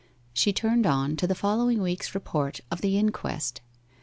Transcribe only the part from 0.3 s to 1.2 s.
She turned on